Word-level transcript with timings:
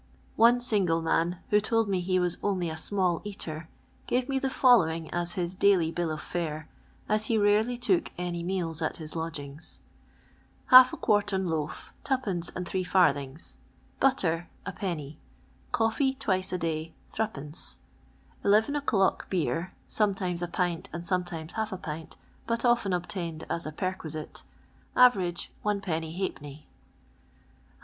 One 0.35 0.61
single 0.61 0.99
man, 1.03 1.37
who 1.51 1.59
told 1.61 1.87
me 1.87 1.99
he 1.99 2.17
was 2.19 2.39
only 2.41 2.71
a 2.71 2.75
small 2.75 3.19
cater, 3.19 3.69
gave 4.07 4.27
me 4.27 4.39
the 4.39 4.49
following 4.49 5.11
as 5.13 5.33
his 5.33 5.53
dailt/ 5.55 5.93
bill 5.93 6.09
of 6.09 6.23
fare, 6.23 6.67
as 7.07 7.25
he 7.25 7.37
rarely 7.37 7.77
took 7.77 8.11
any 8.17 8.41
meals 8.41 8.81
at 8.81 8.95
his 8.95 9.15
lodgings: 9.15 9.63
s. 9.63 9.77
d. 9.77 9.81
Half 10.75 10.91
quartern 11.01 11.47
loaf.... 11.47 11.93
0 12.07 12.19
2J 12.19 13.57
Butter 13.99 14.47
0 14.81 14.95
1 14.95 15.15
Coffee 15.71 16.15
(twice 16.15 16.51
a 16.51 16.57
day)... 16.57 16.95
.03 17.13 17.77
Eleven 18.43 18.75
o'clock 18.75 19.29
beer, 19.29 19.71
sometimes 19.87 20.41
a 20.41 20.47
pint 20.47 20.89
and 20.91 21.05
sometimes 21.05 21.53
half 21.53 21.71
a 21.71 21.77
pint, 21.77 22.17
but 22.47 22.65
often 22.65 22.91
obtained 22.93 23.43
as 23.51 23.67
a 23.67 23.71
perquisite.. 23.71 24.41
(average) 24.95 25.51
0 25.63 25.75
1^ 25.79 25.81
^ 25.81 26.17
lb. 26.41 26.63